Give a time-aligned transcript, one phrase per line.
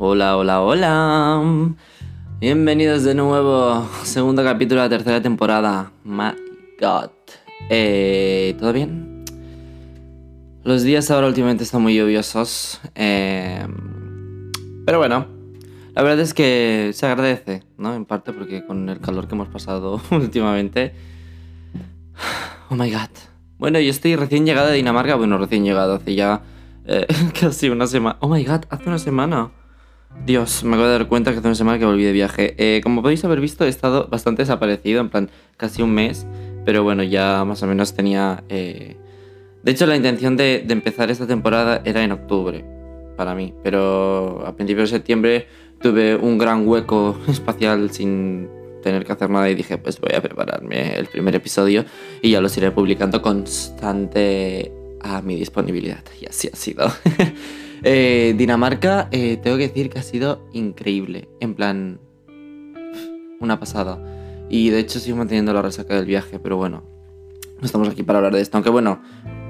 [0.00, 1.74] Hola, hola, hola.
[2.38, 3.88] Bienvenidos de nuevo.
[4.04, 5.90] Segundo capítulo de la tercera temporada.
[6.04, 6.30] My
[6.80, 7.10] God.
[7.68, 9.24] Eh, ¿Todo bien?
[10.62, 12.80] Los días ahora últimamente están muy lluviosos.
[12.94, 13.66] eh,
[14.86, 15.26] pero bueno,
[15.94, 17.94] la verdad es que se agradece, ¿no?
[17.94, 20.94] En parte porque con el calor que hemos pasado últimamente.
[22.70, 23.08] Oh my God.
[23.58, 25.14] Bueno, yo estoy recién llegado de Dinamarca.
[25.16, 26.42] Bueno, recién llegado hace ya
[26.84, 27.06] eh,
[27.40, 28.18] casi una semana.
[28.20, 29.50] Oh my God, hace una semana.
[30.24, 32.54] Dios, me acabo de dar cuenta que hace una semana que volví de viaje.
[32.58, 36.26] Eh, como podéis haber visto, he estado bastante desaparecido, en plan casi un mes.
[36.64, 38.42] Pero bueno, ya más o menos tenía...
[38.48, 38.96] eh,
[39.62, 42.64] De hecho, la intención de, de empezar esta temporada era en octubre,
[43.16, 43.54] para mí.
[43.62, 45.46] Pero a principios de septiembre
[45.80, 48.48] tuve un gran hueco espacial sin
[48.82, 51.84] tener que hacer nada y dije, pues voy a prepararme el primer episodio
[52.22, 56.02] y ya los iré publicando constante a mi disponibilidad.
[56.20, 56.90] Y así ha sido.
[57.82, 61.28] Eh, Dinamarca, eh, tengo que decir que ha sido increíble.
[61.40, 62.00] En plan,
[63.40, 63.98] una pasada.
[64.50, 66.84] Y de hecho sigo manteniendo la resaca del viaje, pero bueno,
[67.60, 68.56] no estamos aquí para hablar de esto.
[68.56, 69.00] Aunque bueno,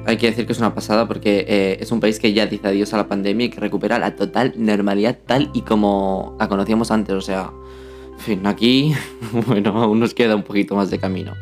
[0.07, 2.69] hay que decir que es una pasada porque eh, es un país que ya dice
[2.69, 6.91] adiós a la pandemia y que recupera la total normalidad tal y como la conocíamos
[6.91, 7.15] antes.
[7.15, 7.53] O sea,
[8.19, 8.95] fin, aquí,
[9.47, 11.35] bueno, aún nos queda un poquito más de camino.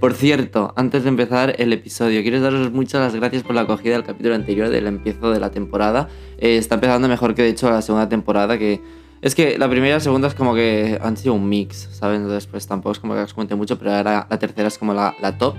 [0.00, 3.94] Por cierto, antes de empezar el episodio, quiero daros muchas las gracias por la acogida
[3.94, 6.08] del capítulo anterior del empiezo de la temporada.
[6.38, 8.82] Eh, está empezando mejor que de hecho la segunda temporada, que
[9.22, 12.22] es que la primera y la segunda es como que han sido un mix, ¿saben?
[12.22, 14.92] Entonces pues tampoco es como que os cuente mucho, pero ahora la tercera es como
[14.92, 15.54] la, la top.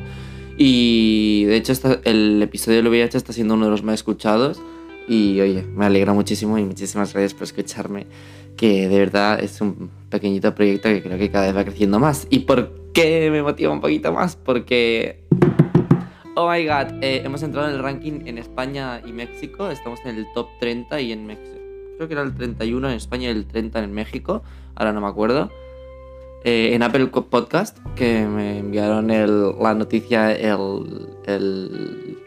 [0.55, 4.61] Y de hecho el episodio del VIH está siendo uno de los más escuchados.
[5.07, 8.05] Y oye, me alegra muchísimo y muchísimas gracias por escucharme.
[8.55, 12.27] Que de verdad es un pequeñito proyecto que creo que cada vez va creciendo más.
[12.29, 14.35] ¿Y por qué me motiva un poquito más?
[14.35, 15.23] Porque...
[16.35, 19.69] Oh my god, eh, hemos entrado en el ranking en España y México.
[19.69, 21.57] Estamos en el top 30 y en México.
[21.97, 24.43] Creo que era el 31 en España y el 30 en México.
[24.75, 25.51] Ahora no me acuerdo.
[26.43, 29.07] Eh, en Apple Podcast, que me enviaron
[29.59, 32.17] la noticia el, el-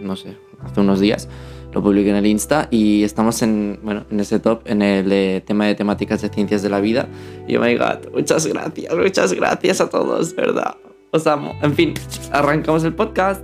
[0.00, 1.28] No sé, hace unos días.
[1.74, 5.66] Lo publiqué en el Insta y estamos en, bueno, en ese top, en el tema
[5.66, 7.08] de temáticas de ciencias de la vida.
[7.48, 10.76] Y oh my god, muchas gracias, muchas gracias a todos, ¿verdad?
[11.10, 11.52] Os amo.
[11.62, 11.94] En fin,
[12.30, 13.42] arrancamos el podcast.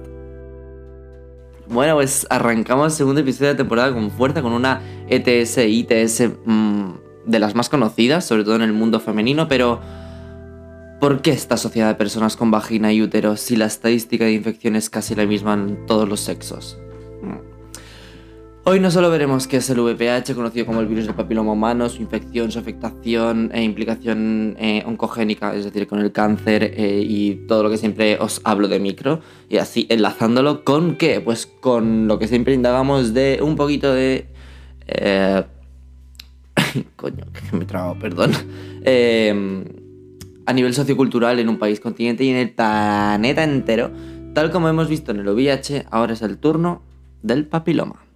[1.68, 6.30] Bueno, pues arrancamos el segundo episodio de la temporada con fuerza, con una ETS, ITS
[6.44, 6.90] mm,
[7.26, 9.80] de las más conocidas, sobre todo en el mundo femenino, pero
[11.00, 14.76] ¿por qué esta sociedad de personas con vagina y útero si la estadística de infección
[14.76, 16.78] es casi la misma en todos los sexos?
[17.22, 17.49] Mm.
[18.62, 21.88] Hoy no solo veremos qué es el VPH, conocido como el virus del papiloma humano,
[21.88, 27.46] su infección, su afectación e implicación eh, oncogénica, es decir, con el cáncer eh, y
[27.48, 31.22] todo lo que siempre os hablo de micro, y así enlazándolo con qué?
[31.22, 34.26] Pues con lo que siempre indagamos de un poquito de...
[34.86, 35.42] eh,
[36.96, 38.32] coño, que me trago, perdón.
[38.84, 39.64] Eh,
[40.44, 43.90] a nivel sociocultural en un país, continente y en el planeta entero,
[44.34, 46.82] tal como hemos visto en el VIH, ahora es el turno
[47.22, 48.09] del papiloma.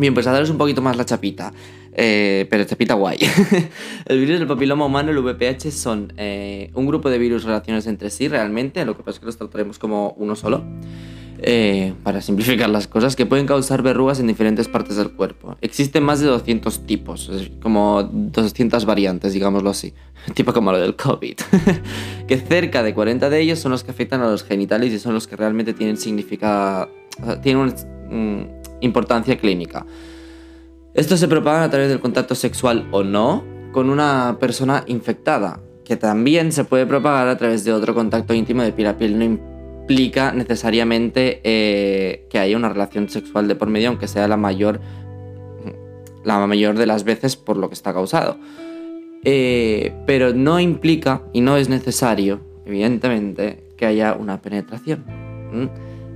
[0.00, 1.52] Bien, pues a daros un poquito más la chapita.
[1.92, 3.18] Eh, pero chapita guay.
[4.06, 8.08] el virus del papiloma humano, el VPH, son eh, un grupo de virus relacionados entre
[8.08, 10.64] sí realmente, lo que pasa es que los trataremos como uno solo.
[11.42, 15.56] eh, para simplificar las cosas, que pueden causar verrugas en diferentes partes del cuerpo.
[15.60, 17.30] Existen más de 200 tipos,
[17.60, 19.92] como 200 variantes, digámoslo así,
[20.34, 21.34] tipo como lo del COVID,
[22.26, 25.12] que cerca de 40 de ellos son los que afectan a los genitales y son
[25.12, 26.88] los que realmente tienen significado,
[27.42, 27.74] tienen
[28.10, 29.86] mm, importancia clínica.
[30.94, 35.96] Estos se propagan a través del contacto sexual o no con una persona infectada, que
[35.96, 39.18] también se puede propagar a través de otro contacto íntimo de piel a piel.
[39.18, 44.36] No implica necesariamente eh, que haya una relación sexual de por medio, aunque sea la
[44.36, 44.80] mayor,
[46.24, 48.38] la mayor de las veces por lo que está causado.
[49.24, 55.04] Eh, pero no implica y no es necesario, evidentemente, que haya una penetración.
[55.52, 55.70] ¿m?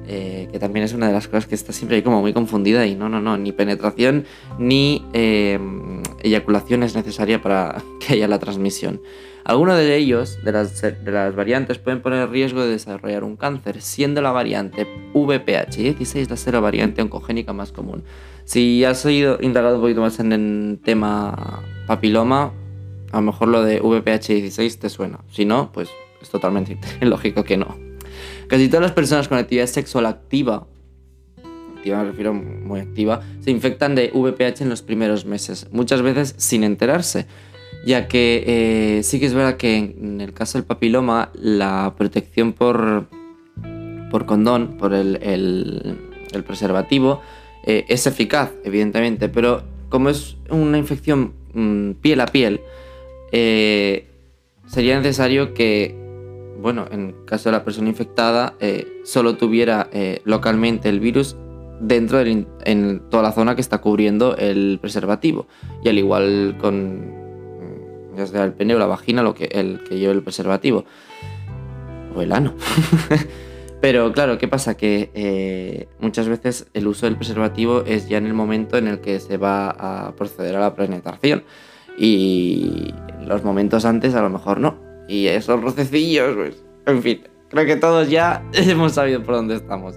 [0.06, 2.86] Eh, que también es una de las cosas que está siempre ahí como muy confundida
[2.86, 4.26] y no, no, no, ni penetración
[4.58, 5.58] ni eh,
[6.22, 9.00] eyaculación es necesaria para que haya la transmisión.
[9.44, 13.82] Algunos de ellos, de las, de las variantes, pueden poner riesgo de desarrollar un cáncer,
[13.82, 18.04] siendo la variante VPH16 la cero variante oncogénica más común.
[18.44, 22.52] Si has oído, indagado un poquito más en el tema papiloma,
[23.12, 25.20] a lo mejor lo de VPH16 te suena.
[25.30, 25.90] Si no, pues
[26.22, 27.93] es totalmente lógico que no.
[28.48, 30.66] Casi todas las personas con actividad sexual activa,
[31.76, 36.34] activa me refiero muy activa, se infectan de VPH en los primeros meses, muchas veces
[36.38, 37.26] sin enterarse,
[37.86, 38.44] ya que
[38.98, 43.08] eh, sí que es verdad que en el caso del papiloma la protección por,
[44.10, 45.98] por condón, por el, el-
[46.46, 47.20] preservativo,
[47.66, 52.60] eh, es eficaz, evidentemente, pero como es una infección mm, piel a piel,
[53.30, 54.06] eh,
[54.66, 55.94] sería necesario que,
[56.60, 61.36] bueno, en caso de la persona infectada, eh, solo tuviera eh, localmente el virus
[61.80, 65.46] dentro de en toda la zona que está cubriendo el preservativo.
[65.82, 69.82] Y al igual con mm, ya sea el pene o la vagina, lo que, el
[69.84, 70.84] que lleve el preservativo.
[72.14, 72.54] O el ano.
[73.80, 74.76] Pero claro, ¿qué pasa?
[74.78, 79.00] Que eh, muchas veces el uso del preservativo es ya en el momento en el
[79.00, 81.44] que se va a proceder a la penetración.
[81.98, 82.94] Y
[83.26, 84.93] los momentos antes a lo mejor no.
[85.08, 89.96] Y esos rocecillos, pues, en fin, creo que todos ya hemos sabido por dónde estamos.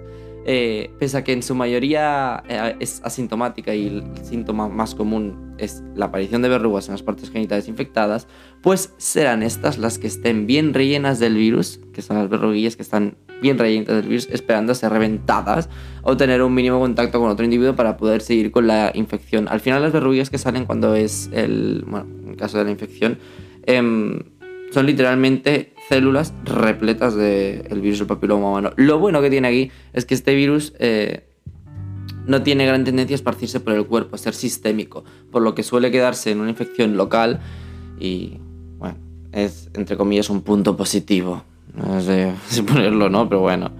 [0.50, 5.56] Eh, pese a que en su mayoría eh, es asintomática y el síntoma más común
[5.58, 8.30] es la aparición de verrugas en las partes genitales infectadas,
[8.62, 12.84] pues serán estas las que estén bien rellenas del virus, que son las verruguillas que
[12.84, 15.68] están bien rellenas del virus, esperando a ser reventadas
[16.02, 19.50] o tener un mínimo contacto con otro individuo para poder seguir con la infección.
[19.50, 23.20] Al final las verruguillas que salen cuando es el, bueno, en caso de la infección,
[23.66, 23.82] eh,
[24.72, 28.72] son literalmente células repletas del virus del papiloma humano.
[28.76, 31.28] Lo bueno que tiene aquí es que este virus eh,
[32.26, 35.64] no tiene gran tendencia a esparcirse por el cuerpo, a ser sistémico, por lo que
[35.64, 37.40] suele quedarse en una infección local
[38.00, 38.40] y,
[38.78, 38.98] bueno,
[39.32, 41.44] es entre comillas un punto positivo.
[41.74, 43.72] No sé si ponerlo no, pero bueno.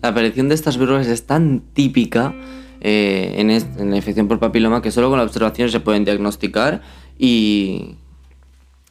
[0.00, 2.34] La aparición de estas verrugas es tan típica
[2.80, 6.82] eh, en, en la infección por papiloma que solo con la observación se pueden diagnosticar
[7.18, 7.96] y,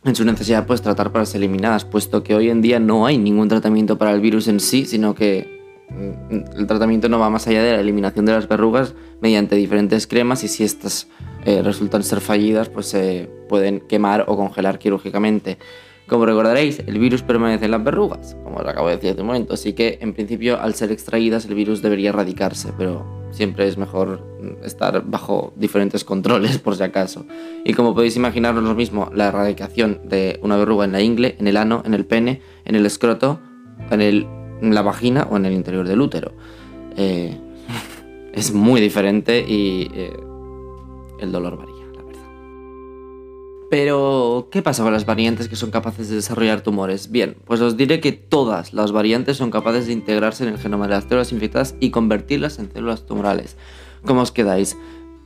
[0.03, 3.18] en su necesidad pues tratar para ser eliminadas, puesto que hoy en día no hay
[3.18, 5.59] ningún tratamiento para el virus en sí, sino que
[5.89, 10.07] mm, el tratamiento no va más allá de la eliminación de las verrugas mediante diferentes
[10.07, 11.07] cremas y si estas
[11.45, 15.57] eh, resultan ser fallidas pues se pueden quemar o congelar quirúrgicamente.
[16.07, 19.27] Como recordaréis, el virus permanece en las verrugas, como os acabo de decir hace un
[19.27, 23.77] momento, así que en principio al ser extraídas el virus debería erradicarse, pero siempre es
[23.77, 24.30] mejor
[24.63, 27.25] estar bajo diferentes controles por si acaso.
[27.63, 31.47] Y como podéis imaginaros lo mismo, la erradicación de una verruga en la ingle, en
[31.47, 33.39] el ano, en el pene, en el escroto,
[33.89, 34.27] en, el,
[34.61, 36.31] la vagina o en el interior del útero.
[36.97, 37.38] Eh,
[38.33, 40.13] es muy diferente y eh,
[41.19, 41.81] el dolor varía.
[43.71, 47.09] Pero, ¿qué pasa con las variantes que son capaces de desarrollar tumores?
[47.09, 50.88] Bien, pues os diré que todas las variantes son capaces de integrarse en el genoma
[50.88, 53.55] de las células infectadas y convertirlas en células tumorales.
[54.06, 54.77] ¿Cómo os quedáis?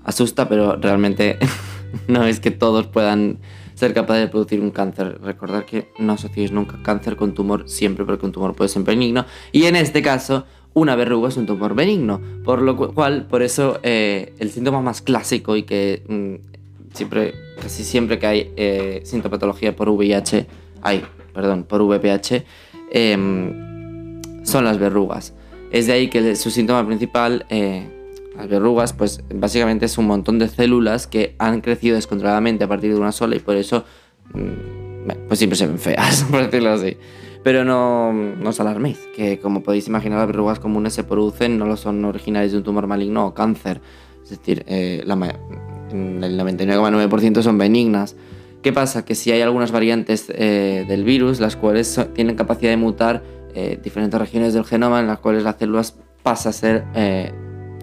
[0.03, 1.37] Asusta, pero realmente
[2.07, 3.39] no es que todos puedan
[3.75, 5.19] ser capaces de producir un cáncer.
[5.21, 9.25] Recordad que no asociéis nunca cáncer con tumor siempre, porque un tumor puede ser benigno.
[9.51, 12.21] Y en este caso, una verruga es un tumor benigno.
[12.43, 17.83] Por lo cual, por eso, eh, el síntoma más clásico y que mm, siempre, casi
[17.83, 20.47] siempre que hay eh, sintomatología por VIH,
[20.81, 22.45] hay, perdón, por VPH,
[22.91, 25.33] em, son las verrugas.
[25.71, 27.89] Es de ahí que su síntoma principal, eh,
[28.37, 32.93] las verrugas, pues básicamente es un montón de células que han crecido descontroladamente a partir
[32.93, 33.85] de una sola y por eso,
[34.33, 36.97] mm, pues siempre se ven feas, por decirlo así.
[37.43, 41.65] Pero no, no os alarméis, que como podéis imaginar las verrugas comunes se producen, no
[41.65, 43.81] lo son originales de un tumor maligno o cáncer.
[44.23, 48.15] Es decir, eh, la, el 99,9% son benignas.
[48.63, 49.05] ¿Qué pasa?
[49.05, 53.21] Que si hay algunas variantes eh, del virus, las cuales tienen capacidad de mutar
[53.53, 55.83] eh, diferentes regiones del genoma en las cuales la célula
[56.23, 56.83] pasa a ser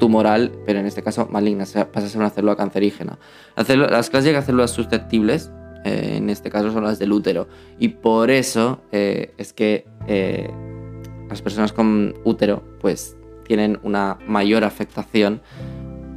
[0.03, 3.21] tumoral, pero en este caso maligna, pasa a ser una célula cancerígena.
[3.55, 5.53] las clásicas células susceptibles,
[5.85, 7.47] en este caso son las del útero,
[7.79, 9.87] y por eso es que
[11.29, 15.41] las personas con útero pues tienen una mayor afectación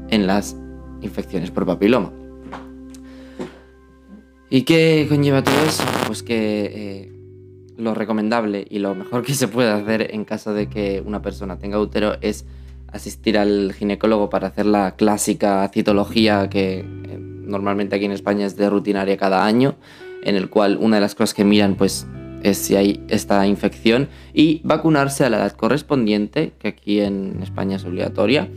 [0.10, 0.56] en las
[1.02, 2.12] infecciones por papiloma.
[4.50, 5.84] ¿Y qué conlleva todo eso?
[6.08, 7.12] Pues que eh,
[7.78, 11.60] lo recomendable y lo mejor que se puede hacer en caso de que una persona
[11.60, 12.46] tenga útero es
[12.92, 16.86] asistir al ginecólogo para hacer la clásica citología que eh,
[17.20, 19.76] normalmente aquí en España es de rutinaria cada año,
[20.24, 22.08] en el cual una de las cosas que miran pues
[22.44, 27.78] es si hay esta infección y vacunarse a la edad correspondiente, que aquí en España
[27.78, 28.48] es obligatoria,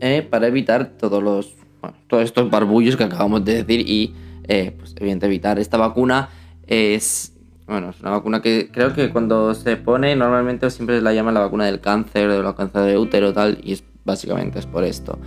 [0.00, 1.60] eh, para evitar todos los
[2.06, 4.14] todos estos barbullos que acabamos de decir y
[4.48, 6.28] eh, pues evidentemente evitar esta vacuna
[6.66, 7.32] es
[7.70, 11.40] bueno es una vacuna que creo que cuando se pone normalmente siempre la llaman la
[11.40, 15.18] vacuna del cáncer de la cáncer de útero tal y es básicamente es por esto.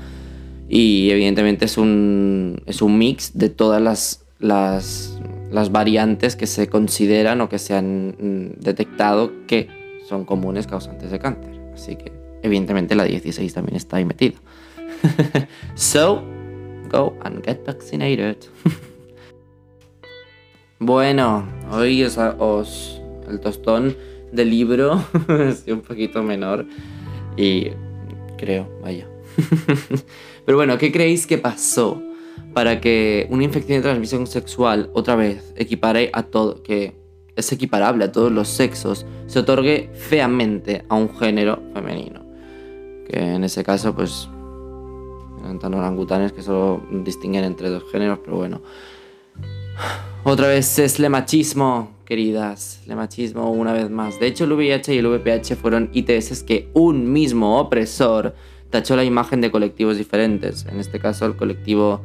[0.69, 5.17] Y evidentemente es un es un mix de todas las las,
[5.51, 9.69] las variantes que se consideran o que se han mm, detectado que
[10.07, 11.59] son comunes causantes de cáncer.
[11.73, 14.35] Así que evidentemente la 16 también está ahí metida.
[15.75, 16.23] So,
[16.89, 18.37] go and get vaccinated.
[20.85, 23.95] bueno, hoy os, el tostón
[24.31, 26.65] del libro es un poquito menor
[27.37, 27.67] y
[28.37, 29.07] creo, vaya.
[30.45, 32.01] Pero bueno, ¿qué creéis que pasó
[32.53, 36.95] para que una infección de transmisión sexual, otra vez, equipare a todo, que
[37.35, 42.25] es equiparable a todos los sexos, se otorgue feamente a un género femenino?
[43.07, 44.27] Que en ese caso, pues,
[45.39, 48.61] eran tan orangutanes que solo distinguen entre dos géneros, pero bueno.
[50.23, 52.81] Otra vez es le machismo, queridas.
[52.87, 54.19] Le machismo una vez más.
[54.19, 58.33] De hecho, el VIH y el VPH fueron ITS que un mismo opresor
[58.69, 60.65] tachó la imagen de colectivos diferentes.
[60.65, 62.01] En este caso, el colectivo...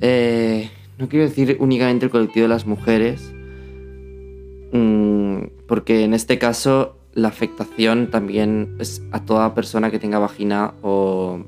[0.00, 3.32] Eh, no quiero decir únicamente el colectivo de las mujeres,
[4.72, 10.74] mm, porque en este caso la afectación también es a toda persona que tenga vagina
[10.82, 11.44] o,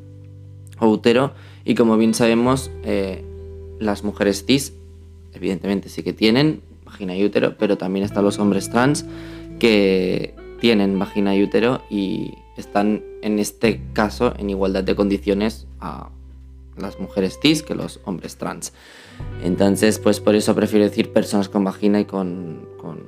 [0.80, 1.32] útero.
[1.64, 3.25] Y como bien sabemos, eh,
[3.78, 4.73] las mujeres cis,
[5.32, 9.04] evidentemente sí que tienen vagina y útero, pero también están los hombres trans
[9.58, 16.10] que tienen vagina y útero y están en este caso en igualdad de condiciones a
[16.76, 18.72] las mujeres cis que los hombres trans.
[19.42, 23.04] Entonces, pues por eso prefiero decir personas con vagina y con, con,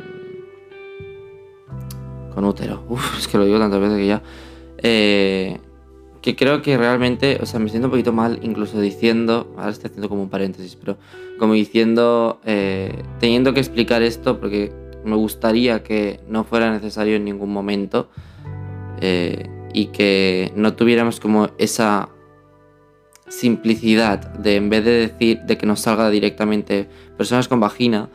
[2.35, 2.85] con útero.
[2.89, 4.23] Uf, es que lo digo tantas veces que ya.
[4.79, 5.59] Eh,
[6.23, 9.89] que creo que realmente, o sea, me siento un poquito mal incluso diciendo, ahora estoy
[9.89, 10.97] haciendo como un paréntesis, pero
[11.39, 14.73] como diciendo, eh, teniendo que explicar esto porque
[15.05, 18.09] me gustaría que no fuera necesario en ningún momento
[19.01, 22.09] eh, y que no tuviéramos como esa
[23.29, 28.11] simplicidad de en vez de decir de que nos salga directamente personas con vagina,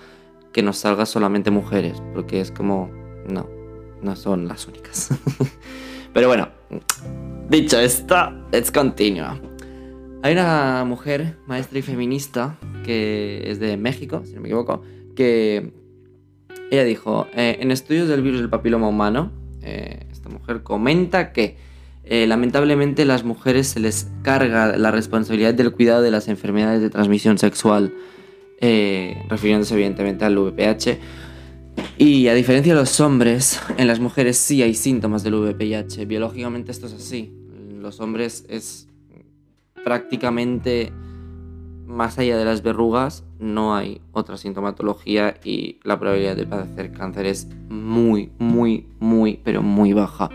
[0.54, 2.90] que nos salga solamente mujeres, porque es como,
[3.28, 3.50] no,
[4.02, 5.10] no son las únicas.
[6.14, 6.48] Pero bueno,
[7.50, 8.16] dicho esto,
[8.52, 9.24] let's continue.
[10.24, 14.82] Hay una mujer, maestra y feminista, que es de México, si no me equivoco,
[15.16, 15.72] que
[16.72, 21.58] ella dijo, eh, en estudios del virus del papiloma humano, eh, esta mujer comenta que
[22.04, 26.90] eh, lamentablemente las mujeres se les carga la responsabilidad del cuidado de las enfermedades de
[26.90, 27.94] transmisión sexual,
[29.30, 30.98] refiriéndose evidentemente al VPH,
[32.00, 36.06] y a diferencia de los hombres, en las mujeres sí hay síntomas del VPH.
[36.06, 37.34] Biológicamente esto es así.
[37.80, 38.88] Los hombres es
[39.84, 40.92] prácticamente
[41.88, 47.26] más allá de las verrugas, no hay otra sintomatología y la probabilidad de padecer cáncer
[47.26, 50.30] es muy, muy, muy, pero muy baja.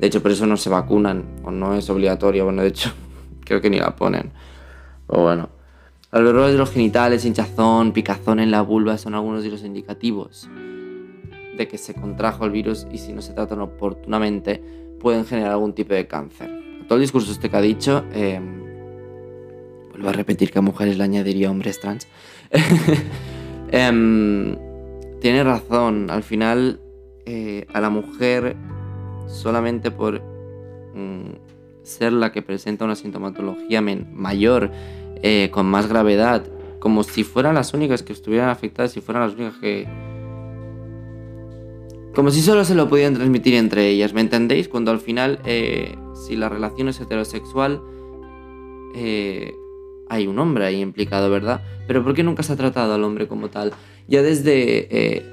[0.00, 2.44] De hecho, por eso no se vacunan o no es obligatorio.
[2.44, 2.90] Bueno, de hecho,
[3.44, 4.32] creo que ni la ponen.
[5.06, 5.50] Pero bueno.
[6.10, 10.48] Las verrugas de los genitales, hinchazón, picazón en la vulva son algunos de los indicativos
[11.56, 14.62] de que se contrajo el virus y si no se tratan oportunamente
[15.00, 16.50] pueden generar algún tipo de cáncer.
[16.88, 18.40] todo el discurso este que ha dicho, eh,
[19.90, 22.06] vuelvo a repetir que a mujeres le añadiría hombres trans,
[23.70, 24.56] em,
[25.20, 26.80] tiene razón, al final
[27.24, 28.56] eh, a la mujer
[29.26, 30.20] solamente por
[30.94, 31.30] mm,
[31.82, 34.70] ser la que presenta una sintomatología mayor,
[35.22, 36.44] eh, con más gravedad,
[36.78, 39.86] como si fueran las únicas que estuvieran afectadas, si fueran las únicas que
[42.16, 44.68] como si solo se lo pudieran transmitir entre ellas, ¿me entendéis?
[44.68, 47.82] Cuando al final, eh, si la relación es heterosexual,
[48.94, 49.52] eh,
[50.08, 51.60] hay un hombre ahí implicado, ¿verdad?
[51.86, 53.74] Pero ¿por qué nunca se ha tratado al hombre como tal?
[54.08, 55.26] Ya desde eh,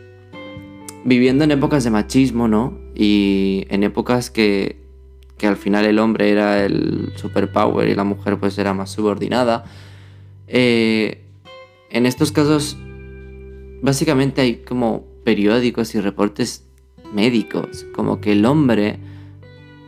[1.05, 2.77] viviendo en épocas de machismo, ¿no?
[2.93, 4.75] Y en épocas que,
[5.37, 9.63] que al final el hombre era el superpower y la mujer pues era más subordinada.
[10.49, 11.15] en
[12.05, 12.77] estos casos,
[13.81, 16.65] básicamente hay como periódicos y reportes
[17.13, 18.97] médicos, como que el hombre,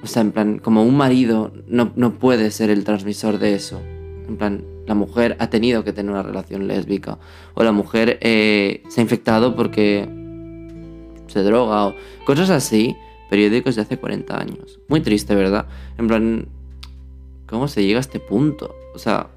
[0.03, 3.81] o sea, en plan, como un marido no, puede ser el transmisor de eso.
[4.27, 7.17] En plan, la mujer ha tenido que tener una relación lésbica,
[7.53, 10.07] o la mujer eh, se ha infectado porque
[11.27, 12.95] se droga, o cosas así,
[13.29, 14.79] periódicos de hace 40 años.
[14.87, 15.65] Muy triste, ¿verdad?
[15.97, 16.47] En plan,
[17.47, 18.75] ¿cómo se llega a este punto?
[18.93, 19.27] O sea,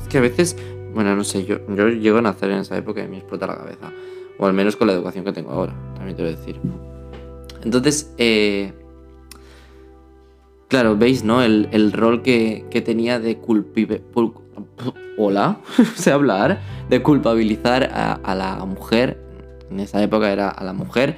[0.00, 0.56] es que a veces,
[0.92, 3.56] bueno, no sé, yo, yo llego a nacer en esa época y me explota la
[3.56, 3.92] cabeza.
[4.38, 6.60] O al menos con la educación que tengo ahora, también te voy decir.
[7.62, 8.72] Entonces, eh,
[10.68, 11.42] claro, veis, ¿no?
[11.42, 14.02] El, rol que, tenía de culpive,
[15.16, 15.58] hola,
[15.94, 19.20] sé hablar, de culpabilizar a, la mujer,
[19.70, 21.16] en esa época era a la mujer,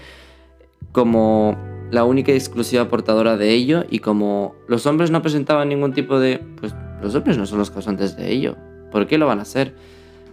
[0.93, 1.57] como
[1.91, 6.19] la única y exclusiva portadora de ello y como los hombres no presentaban ningún tipo
[6.19, 6.41] de...
[6.61, 8.57] Pues los hombres no son los causantes de ello.
[8.91, 9.75] ¿Por qué lo van a hacer?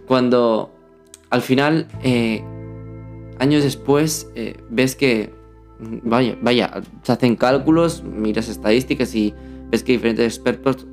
[0.06, 0.72] Cuando
[1.30, 2.42] al final eh,
[3.38, 5.32] años después eh, ves que,
[5.78, 9.34] vaya, vaya, se hacen cálculos, miras estadísticas y
[9.70, 10.86] ves que diferentes expertos,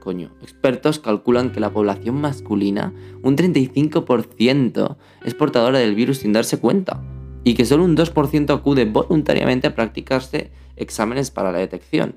[0.00, 6.58] coño, expertos calculan que la población masculina, un 35% es portadora del virus sin darse
[6.58, 7.02] cuenta
[7.44, 12.16] y que solo un 2% acude voluntariamente a practicarse exámenes para la detección.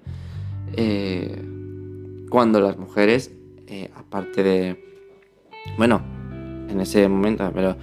[0.73, 1.43] eh,
[2.31, 3.35] cuando las mujeres,
[3.67, 4.83] eh, aparte de,
[5.77, 6.01] bueno,
[6.69, 7.75] en ese momento, pero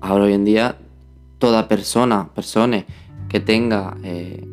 [0.00, 0.78] ahora hoy en día,
[1.38, 2.84] toda persona, persona
[3.28, 4.44] que tenga eh,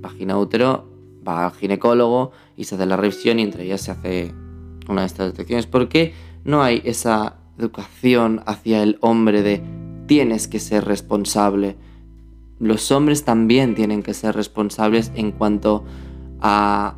[0.00, 0.86] vagina útero
[1.26, 4.34] va al ginecólogo y se hace la revisión y entre ellas se hace
[4.88, 5.66] una de estas detecciones.
[5.66, 9.62] ¿Por qué no hay esa educación hacia el hombre de
[10.06, 11.76] tienes que ser responsable?
[12.60, 15.84] Los hombres también tienen que ser responsables en cuanto
[16.40, 16.96] a,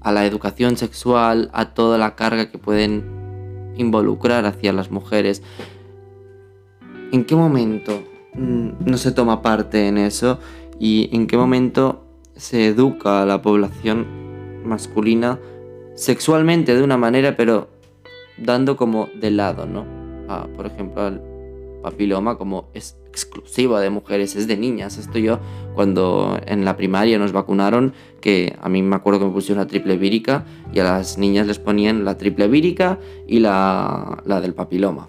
[0.00, 3.04] a la educación sexual, a toda la carga que pueden
[3.76, 5.42] involucrar hacia las mujeres.
[7.12, 8.02] ¿En qué momento
[8.34, 10.38] no se toma parte en eso?
[10.78, 12.04] ¿Y en qué momento
[12.36, 14.06] se educa a la población
[14.64, 15.38] masculina
[15.94, 17.68] sexualmente de una manera, pero
[18.38, 19.86] dando como de lado, ¿no?
[20.56, 21.22] por ejemplo, al
[21.82, 24.98] papiloma como es exclusivo de mujeres, es de niñas.
[24.98, 25.38] Esto yo
[25.74, 29.68] cuando en la primaria nos vacunaron, que a mí me acuerdo que me pusieron la
[29.68, 32.98] triple vírica y a las niñas les ponían la triple vírica
[33.28, 35.08] y la, la del papiloma.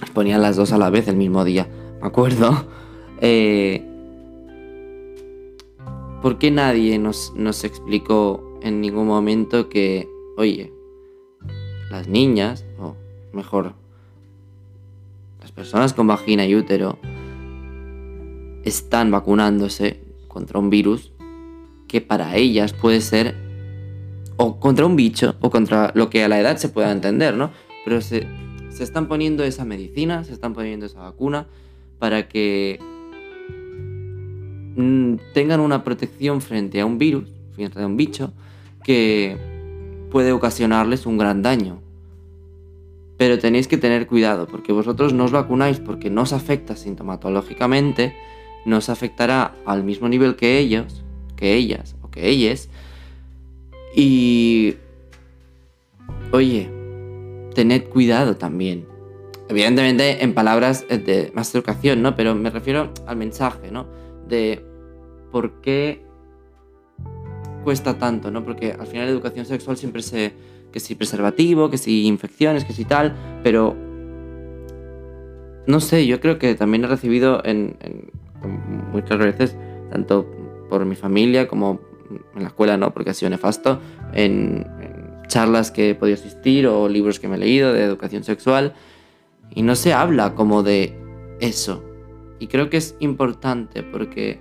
[0.00, 1.66] Les ponían las dos a la vez el mismo día,
[2.00, 2.66] me acuerdo.
[3.20, 3.84] Eh,
[6.22, 10.72] ¿Por qué nadie nos, nos explicó en ningún momento que, oye,
[11.90, 12.96] las niñas, o
[13.32, 13.74] mejor,
[15.40, 16.98] las personas con vagina y útero,
[18.64, 21.12] están vacunándose contra un virus
[21.86, 23.34] que para ellas puede ser
[24.36, 27.50] o contra un bicho o contra lo que a la edad se pueda entender, ¿no?
[27.84, 28.26] Pero se,
[28.70, 31.46] se están poniendo esa medicina, se están poniendo esa vacuna
[31.98, 32.78] para que
[34.78, 38.32] Mm, tengan una protección frente a un virus, frente a un bicho,
[38.84, 39.36] que
[40.12, 41.80] puede ocasionarles un gran daño.
[43.16, 48.14] Pero tenéis que tener cuidado, porque vosotros no os vacunáis porque no os afecta sintomatológicamente,
[48.66, 51.02] no os afectará al mismo nivel que ellos,
[51.34, 52.68] que ellas o que ellas.
[53.96, 54.76] Y...
[56.30, 56.70] Oye,
[57.52, 58.86] tened cuidado también.
[59.48, 62.14] Evidentemente en palabras de más educación, ¿no?
[62.14, 63.86] Pero me refiero al mensaje, ¿no?
[64.28, 64.62] De
[65.32, 66.04] por qué
[67.64, 68.44] cuesta tanto, ¿no?
[68.44, 70.32] Porque al final la educación sexual siempre se...
[70.72, 73.76] que si preservativo, que si infecciones, que si tal, pero...
[75.66, 77.76] No sé, yo creo que también he recibido en,
[78.90, 79.56] muchas veces,
[79.90, 80.26] tanto
[80.70, 81.80] por mi familia como
[82.34, 82.92] en la escuela, ¿no?
[82.94, 83.80] Porque ha sido nefasto,
[84.14, 88.24] en, en charlas que he podido asistir o libros que me he leído de educación
[88.24, 88.72] sexual,
[89.54, 90.98] y no se habla como de
[91.40, 91.84] eso.
[92.38, 94.40] Y creo que es importante porque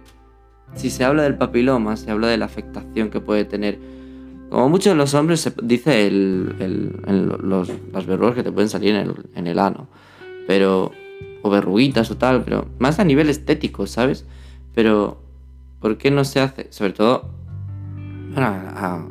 [0.76, 3.80] si se habla del papiloma, se habla de la afectación que puede tener.
[4.50, 9.48] Como muchos de los hombres se dice los, las verrugas que te pueden salir en
[9.48, 9.88] el, ano.
[10.48, 10.92] Pero.
[11.44, 14.26] O verruguitas o tal, pero más a nivel estético, ¿sabes?
[14.74, 15.22] Pero.
[15.80, 16.68] ¿Por qué no se hace?
[16.72, 17.30] Sobre todo.
[18.36, 19.06] a,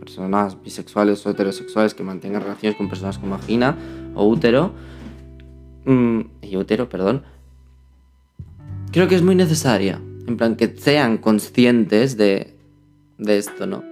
[0.00, 3.76] personas bisexuales o heterosexuales que mantengan relaciones con personas con vagina
[4.14, 4.72] o útero.
[5.88, 7.22] Mm, y útero, perdón.
[8.92, 12.54] Creo que es muy necesaria en plan, que sean conscientes de,
[13.16, 13.82] de esto, ¿no?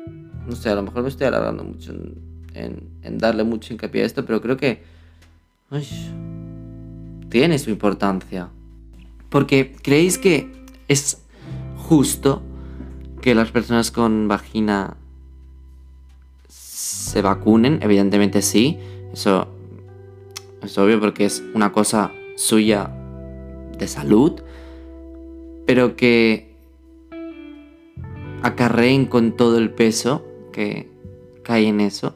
[0.47, 1.93] No sé, a lo mejor me estoy alargando mucho
[2.53, 4.83] en, en, darle mucho hincapié a esto, pero creo que
[7.31, 8.51] tiene su importancia.
[9.31, 10.53] Porque creéis que
[10.89, 11.23] es
[11.77, 12.43] justo
[13.23, 14.99] que las personas con vagina
[16.49, 18.79] se vacunen, evidentemente sí,
[19.13, 19.56] eso
[20.62, 22.90] es obvio porque es una cosa suya
[23.79, 24.40] de salud,
[25.66, 26.55] pero que
[28.42, 30.88] acarreen con todo el peso que
[31.42, 32.14] cae en eso.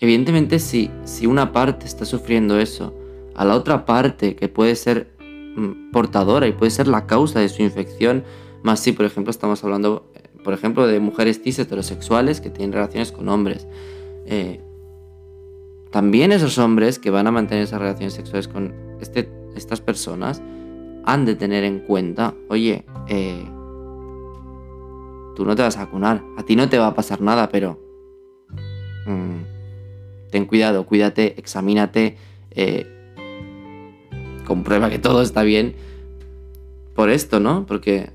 [0.00, 2.94] Evidentemente si, si una parte está sufriendo eso,
[3.34, 5.12] a la otra parte que puede ser
[5.56, 8.24] mm, portadora y puede ser la causa de su infección,
[8.62, 10.10] más si por ejemplo estamos hablando,
[10.42, 13.66] por ejemplo, de mujeres cis heterosexuales que tienen relaciones con hombres.
[14.26, 14.60] Eh,
[15.96, 20.42] también esos hombres que van a mantener esas relaciones sexuales con este, estas personas
[21.06, 23.42] han de tener en cuenta, oye, eh,
[25.34, 27.80] tú no te vas a vacunar, a ti no te va a pasar nada, pero
[29.06, 32.18] mm, ten cuidado, cuídate, examínate,
[32.50, 32.86] eh,
[34.44, 35.76] comprueba que todo está bien
[36.94, 37.64] por esto, ¿no?
[37.64, 38.10] Porque,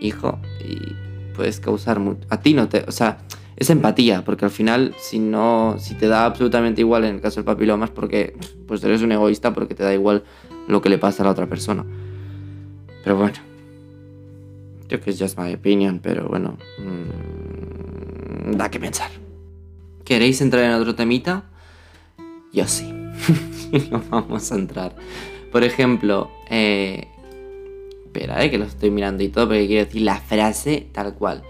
[0.00, 0.96] hijo, y
[1.36, 2.00] puedes causar.
[2.30, 2.84] A ti no te...
[2.88, 3.18] O sea,
[3.58, 7.36] es empatía, porque al final, si no, si te da absolutamente igual en el caso
[7.36, 8.36] del papiloma, es porque
[8.68, 10.22] pues eres un egoísta, porque te da igual
[10.68, 11.84] lo que le pasa a la otra persona.
[13.02, 13.34] Pero bueno,
[14.88, 19.10] yo que es just my opinion, pero bueno, mmm, da que pensar.
[20.04, 21.42] ¿Queréis entrar en otro temita?
[22.52, 22.92] Yo sí.
[23.90, 24.94] no vamos a entrar.
[25.50, 27.08] Por ejemplo, eh,
[28.04, 31.42] espera, eh, que lo estoy mirando y todo, porque quiero decir la frase tal cual.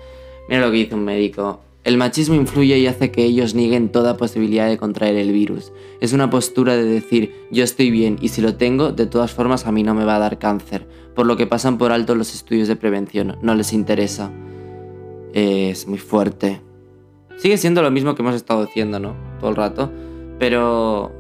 [0.48, 1.67] Mira lo que dice un médico.
[1.88, 5.72] El machismo influye y hace que ellos nieguen toda posibilidad de contraer el virus.
[6.02, 9.66] Es una postura de decir, yo estoy bien y si lo tengo, de todas formas
[9.66, 12.34] a mí no me va a dar cáncer, por lo que pasan por alto los
[12.34, 14.30] estudios de prevención, no les interesa.
[15.32, 16.60] Es muy fuerte.
[17.38, 19.16] Sigue siendo lo mismo que hemos estado haciendo, ¿no?
[19.40, 19.90] Todo el rato.
[20.38, 21.18] Pero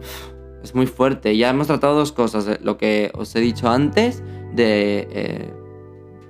[0.62, 1.34] es muy fuerte.
[1.34, 2.46] Ya hemos tratado dos cosas.
[2.46, 4.22] eh, Lo que os he dicho antes
[4.54, 5.08] de...
[5.12, 5.50] eh,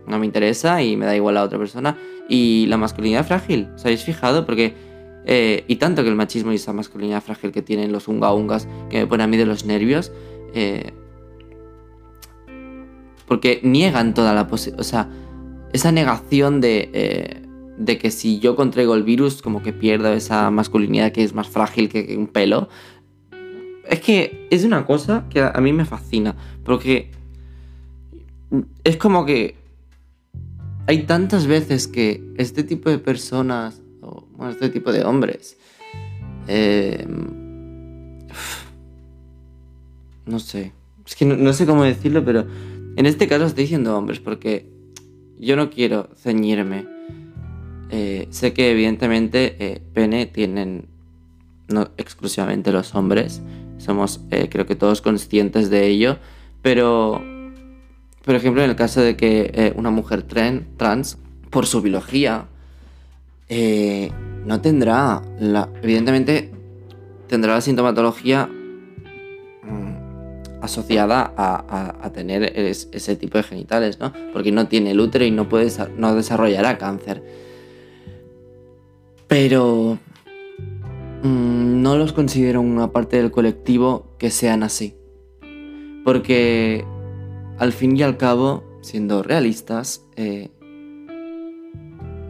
[0.07, 1.98] no me interesa y me da igual a otra persona.
[2.28, 3.68] Y la masculinidad frágil.
[3.74, 4.44] ¿Os habéis fijado?
[4.44, 4.74] Porque...
[5.24, 8.68] eh, y tanto que el machismo y esa masculinidad frágil que tienen los unga ungas,
[8.88, 10.12] que me pone a mí de los nervios,
[10.54, 10.92] eh,
[13.26, 15.10] porque niegan toda la posibilidad, o sea,
[15.74, 17.42] esa negación de, eh,
[17.76, 21.48] de que si yo contraigo el virus, como que pierdo esa masculinidad que es más
[21.48, 22.70] frágil que, un pelo.
[23.86, 27.10] Es que es una cosa que a mí me fascina, porque
[28.84, 29.58] es como que
[30.88, 35.59] hay tantas veces que este tipo de personas, o bueno, este tipo de hombres,
[36.46, 37.07] eh,
[40.24, 40.72] no sé,
[41.07, 42.46] es que no, no sé cómo decirlo, pero
[42.96, 44.66] en este caso estoy diciendo hombres porque
[45.38, 46.87] yo no quiero ceñirme.
[47.90, 50.88] Eh, sé que evidentemente eh, pene tienen
[51.68, 53.42] no exclusivamente los hombres,
[53.77, 56.16] somos eh, creo que todos conscientes de ello,
[56.62, 57.22] pero
[58.28, 61.16] por ejemplo en el caso de que eh, una mujer trans,
[61.48, 62.44] por su biología,
[63.48, 64.10] eh,
[64.44, 66.50] no tendrá, la, evidentemente
[67.26, 68.50] tendrá la sintomatología
[69.62, 74.12] mm, asociada a, tener es- ese tipo de genitales, ¿no?
[74.34, 77.22] Porque no tiene el útero y no, puede, no desarrollará cáncer.
[79.26, 79.96] Pero
[81.22, 84.94] mm, no los considero una parte del colectivo que sean así.
[86.04, 86.84] Porque
[87.59, 90.51] al fin y al cabo, siendo realistas, eh,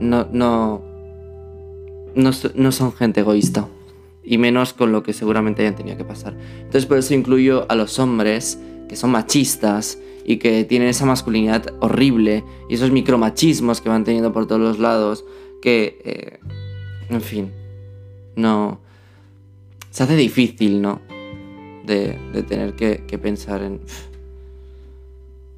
[0.00, 0.82] no, no,
[2.14, 3.68] no, no son gente egoísta.
[4.24, 6.36] Y menos con lo que seguramente hayan tenido que pasar.
[6.56, 11.74] Entonces por eso incluyo a los hombres que son machistas y que tienen esa masculinidad
[11.80, 15.24] horrible y esos micromachismos que van teniendo por todos los lados
[15.62, 16.38] que, eh,
[17.08, 17.52] en fin,
[18.36, 18.80] no...
[19.90, 21.00] Se hace difícil, ¿no?
[21.84, 23.80] De, de tener que pensar en...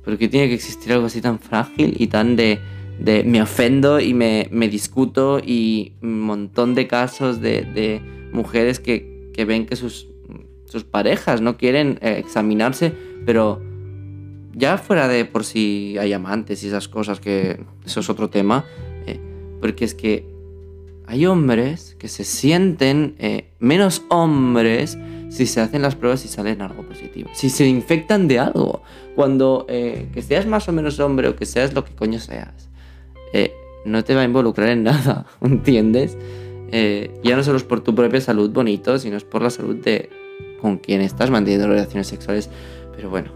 [0.05, 2.59] ¿Por qué tiene que existir algo así tan frágil y tan de,
[2.99, 8.01] de me ofendo y me, me discuto y un montón de casos de, de
[8.33, 10.09] mujeres que, que ven que sus,
[10.65, 12.93] sus parejas no quieren eh, examinarse,
[13.27, 13.61] pero
[14.55, 18.65] ya fuera de por si hay amantes y esas cosas, que eso es otro tema,
[19.07, 19.21] eh,
[19.61, 20.25] porque es que
[21.07, 24.97] hay hombres que se sienten eh, menos hombres
[25.31, 27.31] si se hacen las pruebas y salen algo positivo.
[27.33, 28.83] Si se infectan de algo.
[29.15, 32.69] Cuando eh, que seas más o menos hombre o que seas lo que coño seas,
[33.33, 36.19] eh, no te va a involucrar en nada, ¿entiendes?
[36.73, 39.77] Eh, ya no solo es por tu propia salud bonito, sino es por la salud
[39.77, 40.11] de
[40.61, 42.51] con quien estás manteniendo relaciones sexuales.
[42.97, 43.31] Pero bueno.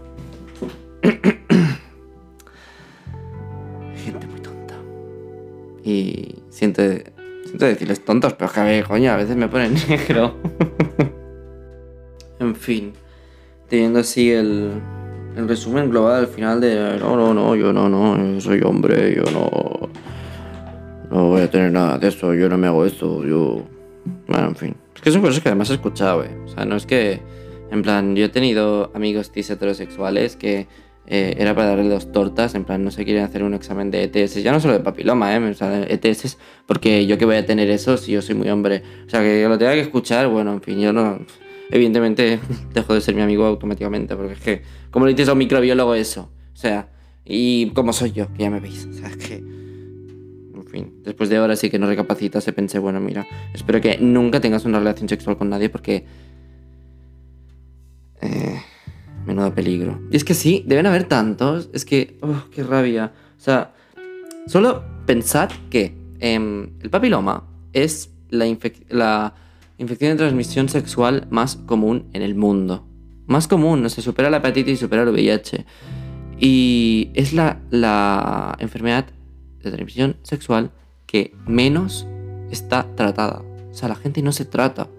[4.03, 4.75] Gente muy tonta.
[5.83, 6.81] Y siento,
[7.45, 10.35] siento decirles tontos, pero que coño, a veces me ponen negro.
[12.45, 12.93] En fin,
[13.67, 14.71] teniendo así el,
[15.35, 19.15] el resumen global al final de no, no, no, yo no, no, yo soy hombre,
[19.15, 19.89] yo no,
[21.11, 23.63] no voy a tener nada de eso, yo no me hago esto, yo...
[24.27, 24.75] Bueno, en fin.
[24.95, 26.29] Es que son cosas que además he escuchado, eh.
[26.45, 27.21] O sea, no es que...
[27.71, 30.67] En plan, yo he tenido amigos cis heterosexuales que
[31.07, 34.03] eh, era para darle dos tortas, en plan, no se quieren hacer un examen de
[34.03, 35.39] ETS, ya no solo de papiloma, ¿eh?
[35.39, 38.83] O sea, ETS, porque yo que voy a tener eso si yo soy muy hombre.
[39.05, 41.19] O sea, que lo tenga que escuchar, bueno, en fin, yo no...
[41.71, 42.39] Evidentemente
[42.73, 45.95] dejo de ser mi amigo automáticamente, porque es que, como le dices a un microbiólogo
[45.95, 46.31] eso?
[46.53, 46.89] O sea,
[47.25, 49.35] y como soy yo, que ya me veis, o sea, es que...
[49.35, 53.97] En fin, después de horas sí que no recapacitas, se pensé, bueno, mira, espero que
[53.97, 56.05] nunca tengas una relación sexual con nadie porque...
[58.21, 58.61] Eh,
[59.25, 60.01] menudo peligro.
[60.11, 62.17] Y es que sí, deben haber tantos, es que...
[62.21, 63.13] Oh, qué rabia.
[63.37, 63.73] O sea,
[64.47, 68.45] solo pensad que em, el papiloma es la,
[68.89, 69.33] la
[69.77, 72.87] infección de transmisión sexual más común en el mundo.
[73.27, 75.65] Más común, no se supera la hepatitis y supera el VIH.
[76.39, 79.07] Y es la, enfermedad
[79.63, 80.71] de transmisión sexual
[81.05, 82.07] que menos
[82.51, 83.41] está tratada.
[83.71, 84.89] O sea, la gente no se trata.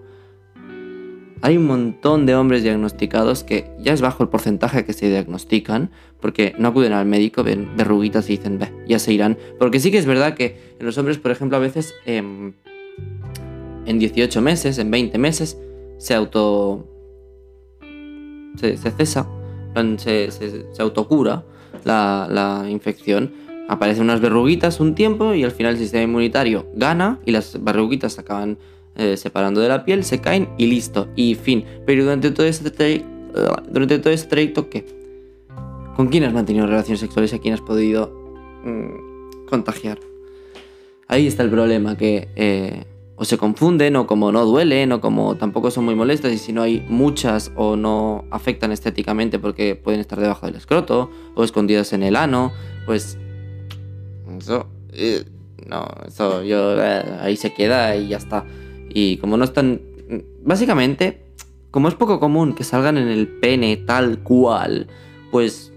[1.41, 5.91] Hay un montón de hombres diagnosticados que ya es bajo el porcentaje que se diagnostican
[6.19, 9.37] porque no acuden al médico, ven verruguitas y dicen, "Bah, ya se irán.
[9.59, 12.53] Porque sí que es verdad que en los hombres, por ejemplo, a veces em,
[13.87, 15.57] en 18 meses, en 20 meses,
[15.97, 16.85] se auto.
[18.59, 19.27] se, cesa,
[19.97, 21.43] se, se, se autocura
[21.83, 23.31] la, la infección.
[23.69, 28.13] aparecen unas verruguitas un tiempo y al final el sistema inmunitario gana y las verruguitas
[28.13, 28.57] se acaban
[28.95, 31.63] eh, separando de la piel, se caen y listo, y fin.
[31.85, 33.07] Pero durante todo este trayecto,
[33.69, 34.85] durante todo este trayecto, ¿qué?
[35.95, 38.11] ¿Con quién has mantenido relaciones sexuales y a quién has podido
[38.63, 39.99] mm, contagiar?
[41.07, 42.85] Ahí está el problema, que eh,
[43.19, 46.53] o se confunden, o como no duelen, o como tampoco son muy molestas, y si
[46.53, 51.93] no hay muchas o no afectan estéticamente porque pueden estar debajo del escroto, o escondidas
[51.93, 52.51] en el ano,
[52.85, 53.17] pues
[54.39, 55.25] eso, eh,
[55.67, 58.45] no, eso yo, eh, ahí se queda y ya está.
[58.89, 59.81] Y como no están,
[60.43, 61.23] básicamente,
[61.71, 64.87] como es poco común que salgan en el pene tal cual,
[65.31, 65.73] pues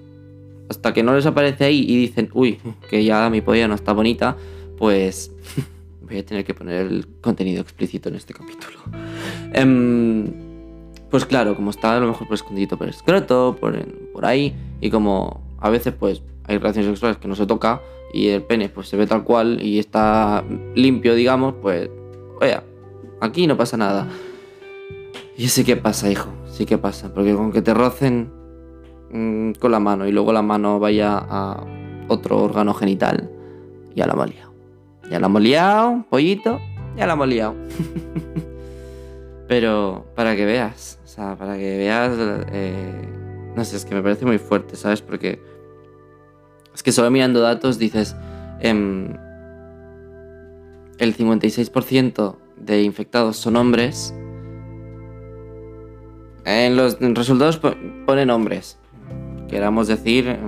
[0.68, 3.92] hasta que no les aparece ahí y dicen, uy, que ya mi polla no está
[3.92, 4.36] bonita,
[4.76, 5.32] pues
[6.10, 8.78] voy a tener que poner el contenido explícito en este capítulo.
[9.52, 10.26] Em,
[11.08, 13.78] pues claro, como está a lo mejor por escondido por escroto, por,
[14.12, 17.80] por ahí, y como a veces pues hay relaciones sexuales que no se toca
[18.12, 20.44] y el pene pues se ve tal cual y está
[20.74, 21.88] limpio, digamos, pues,
[22.40, 22.58] oye,
[23.20, 24.08] aquí no pasa nada.
[25.36, 28.32] Y sí que pasa, hijo, sí que pasa, porque con que te rocen
[29.12, 31.64] mm, con la mano y luego la mano vaya a
[32.08, 33.30] otro órgano genital,
[33.94, 34.49] ya la liado.
[35.10, 36.60] Ya la hemos liado, pollito,
[36.96, 37.54] ya la hemos liado.
[39.48, 42.12] Pero para que veas, o sea, para que veas,
[42.52, 43.08] eh,
[43.56, 45.02] no sé, es que me parece muy fuerte, ¿sabes?
[45.02, 45.42] Porque
[46.72, 48.14] es que solo mirando datos dices,
[48.60, 49.16] em,
[50.98, 54.14] el 56% de infectados son hombres.
[56.44, 57.60] En los resultados
[58.06, 58.78] ponen hombres.
[59.48, 60.38] Queramos decir,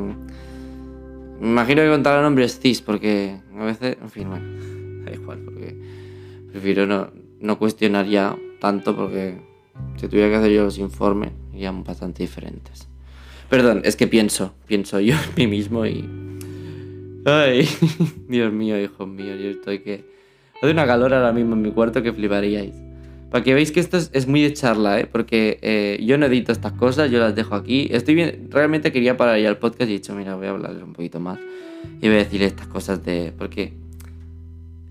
[1.42, 5.76] me imagino que contarán hombres cis, porque a veces, en fin, bueno, da igual, porque
[6.52, 9.38] prefiero no, no cuestionar ya tanto, porque
[9.96, 12.86] si tuviera que hacer yo los informes, serían bastante diferentes.
[13.50, 16.08] Perdón, es que pienso, pienso yo en mí mismo y...
[17.24, 17.68] Ay,
[18.28, 20.04] Dios mío, hijo mío, yo estoy que...
[20.62, 22.74] Hace una calor ahora mismo en mi cuarto que fliparíais.
[23.32, 25.08] Para que veáis que esto es, muy de charla, ¿eh?
[25.10, 27.88] Porque eh, yo no edito estas cosas, yo las dejo aquí.
[27.90, 30.82] Estoy bien, realmente quería parar ya el podcast y he dicho, mira, voy a hablarles
[30.82, 31.38] un poquito más.
[32.02, 33.32] Y voy a decirles estas cosas de...
[33.36, 33.72] Porque...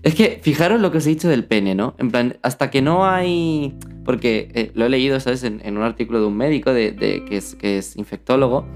[0.02, 1.94] Es que, fijaros lo que os he dicho del pene, ¿no?
[1.98, 5.44] En plan, hasta que no hay porque eh, lo he leído, ¿sabes?
[5.44, 6.94] En, un artículo de un médico de,
[7.28, 7.36] que,
[7.76, 8.66] es, infectólogo,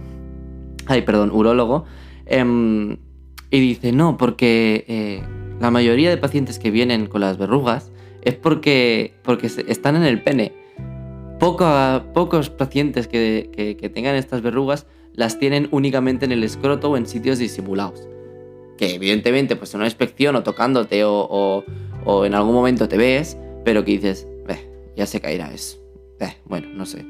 [0.87, 1.85] ay, perdón, urólogo,
[2.26, 2.98] em,
[3.50, 5.22] y dice, no, porque eh,
[5.61, 7.90] la mayoría de pacientes que vienen con las verrugas
[8.27, 10.53] es porque, porque están en el pene.
[11.39, 17.07] pocos pacientes que, que, tengan estas verrugas las tienen únicamente en el escroto o en
[17.07, 18.07] sitios disimulados.
[18.77, 21.65] Que evidentemente, pues en una inspección o tocándote o,
[22.05, 24.29] o en algún momento te ves, pero que dices,
[24.97, 25.79] ya se caerá eso.
[26.19, 27.05] Eh, bueno, no sé.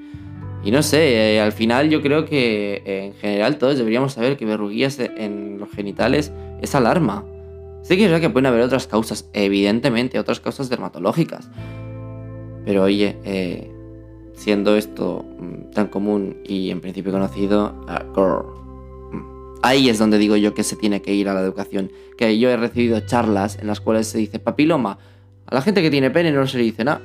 [0.64, 4.37] Y no sé, eh, al final yo creo que eh, en general todos deberíamos saber
[4.37, 7.24] que verruguillas en los genitales es alarma.
[7.87, 11.49] Sé que es verdad que pueden haber otras causas, evidentemente, otras causas dermatológicas.
[12.64, 13.16] Pero oye,
[14.35, 17.75] siendo esto mm, tan común y en principio conocido,
[19.12, 21.92] mm, ahí es donde digo yo que se tiene que ir a la educación.
[22.18, 24.99] Que yo he recibido charlas en las cuales se dice papiloma.
[25.46, 27.01] A la gente que tiene pene no se le dice nada.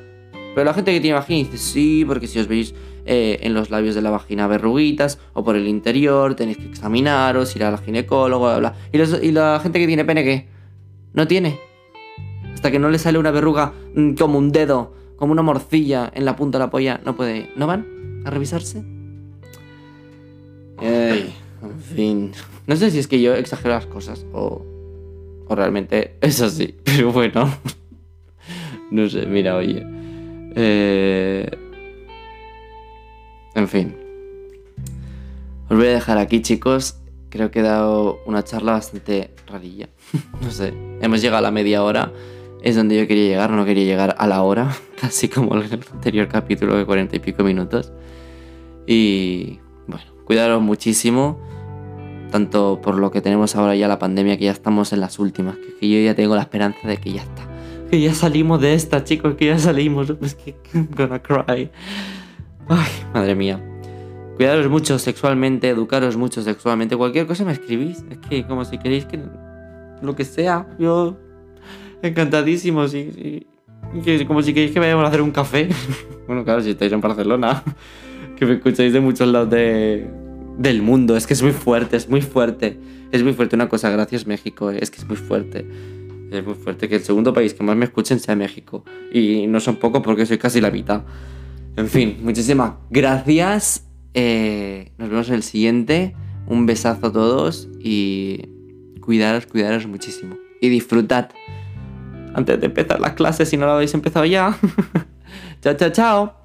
[0.53, 2.73] Pero la gente que tiene vagina dice sí, porque si os veis
[3.05, 7.55] eh, en los labios de la vagina verruguitas o por el interior, tenéis que examinaros,
[7.55, 8.75] ir a la ginecólogo, bla, bla.
[9.21, 10.60] ¿Y, la gente que tiene pene qué?
[11.13, 11.59] No tiene.
[12.53, 16.25] Hasta que no le sale una verruga mm, como un dedo, como una morcilla en
[16.25, 17.49] la punta de la polla, no puede.
[17.55, 18.83] ¿No van a revisarse?
[20.77, 22.31] Ay, en fin.
[22.67, 24.65] No sé si es que yo exagero las cosas o,
[25.47, 27.49] o realmente es así, pero bueno.
[28.89, 29.85] No sé, mira, oye.
[30.55, 31.49] Eh,
[33.55, 33.95] en fin.
[35.69, 37.00] Os voy a dejar aquí, chicos.
[37.31, 39.89] Creo que he dado una charla bastante rarilla.
[40.41, 40.73] no sé.
[41.01, 42.11] Hemos llegado a la media hora.
[42.61, 43.49] Es donde yo quería llegar.
[43.49, 44.75] No quería llegar a la hora.
[45.01, 47.91] Casi como el anterior capítulo de cuarenta y pico minutos.
[48.85, 51.39] Y bueno, cuidaros muchísimo.
[52.31, 55.55] Tanto por lo que tenemos ahora ya la pandemia, que ya estamos en las últimas.
[55.79, 57.51] Que yo ya tengo la esperanza de que ya está
[57.91, 60.09] que ya salimos de esta, chicos, que ya salimos.
[60.21, 61.69] Es que I'm gonna cry.
[62.69, 63.70] Ay, madre mía.
[64.35, 66.95] Cuidaros mucho sexualmente, educaros mucho sexualmente.
[66.97, 68.03] Cualquier cosa me escribís.
[68.09, 69.19] Es que como si queréis que
[70.01, 71.17] lo que sea, yo
[72.01, 72.85] encantadísimo.
[72.85, 73.45] Y,
[74.25, 75.69] como si queréis que vayamos a hacer un café.
[76.27, 77.63] bueno, claro, si estáis en Barcelona,
[78.37, 80.09] que me escucháis de muchos lados de,
[80.57, 81.15] del mundo.
[81.15, 82.79] Es que es muy fuerte, es muy fuerte.
[83.11, 85.67] Es muy fuerte una cosa, gracias México, es que es muy fuerte.
[86.31, 88.85] Es muy fuerte que el segundo país que más me escuchen sea México.
[89.13, 91.03] Y no son pocos porque soy casi la mitad.
[91.75, 93.90] En fin, muchísimas gracias.
[94.13, 96.15] Eh, nos vemos en el siguiente.
[96.47, 98.49] Un besazo a todos y
[99.01, 100.35] cuidaros, cuidaros muchísimo.
[100.59, 101.29] Y disfrutad.
[102.33, 104.57] Antes de empezar las clases, si no lo habéis empezado ya.
[105.61, 106.40] chao, chao, chao.